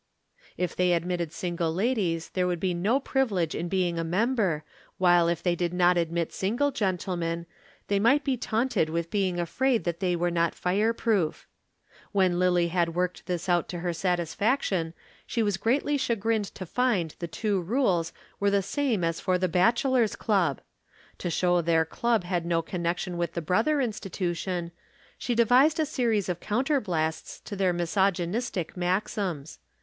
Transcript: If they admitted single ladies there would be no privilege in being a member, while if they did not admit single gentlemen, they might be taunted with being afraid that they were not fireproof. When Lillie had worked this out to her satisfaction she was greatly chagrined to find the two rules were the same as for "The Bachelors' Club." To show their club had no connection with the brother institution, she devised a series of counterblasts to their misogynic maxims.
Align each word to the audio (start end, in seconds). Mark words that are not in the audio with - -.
If 0.57 0.75
they 0.75 0.93
admitted 0.93 1.31
single 1.31 1.71
ladies 1.71 2.29
there 2.29 2.47
would 2.47 2.59
be 2.59 2.73
no 2.73 2.99
privilege 2.99 3.53
in 3.53 3.67
being 3.69 3.99
a 3.99 4.03
member, 4.03 4.63
while 4.97 5.27
if 5.27 5.43
they 5.43 5.53
did 5.55 5.75
not 5.75 5.95
admit 5.95 6.33
single 6.33 6.71
gentlemen, 6.71 7.45
they 7.87 7.99
might 7.99 8.23
be 8.23 8.35
taunted 8.35 8.89
with 8.89 9.11
being 9.11 9.39
afraid 9.39 9.83
that 9.83 9.99
they 9.99 10.15
were 10.15 10.31
not 10.31 10.55
fireproof. 10.55 11.45
When 12.13 12.39
Lillie 12.39 12.69
had 12.69 12.95
worked 12.95 13.27
this 13.27 13.47
out 13.47 13.69
to 13.69 13.81
her 13.81 13.93
satisfaction 13.93 14.95
she 15.27 15.43
was 15.43 15.55
greatly 15.57 15.97
chagrined 15.97 16.45
to 16.55 16.65
find 16.65 17.13
the 17.19 17.27
two 17.27 17.61
rules 17.61 18.11
were 18.39 18.49
the 18.49 18.63
same 18.63 19.03
as 19.03 19.19
for 19.19 19.37
"The 19.37 19.47
Bachelors' 19.49 20.15
Club." 20.15 20.61
To 21.19 21.29
show 21.29 21.61
their 21.61 21.85
club 21.85 22.23
had 22.23 22.43
no 22.43 22.63
connection 22.63 23.17
with 23.19 23.33
the 23.33 23.41
brother 23.43 23.79
institution, 23.79 24.71
she 25.19 25.35
devised 25.35 25.79
a 25.79 25.85
series 25.85 26.27
of 26.27 26.39
counterblasts 26.39 27.39
to 27.43 27.55
their 27.55 27.71
misogynic 27.71 28.75
maxims. 28.75 29.59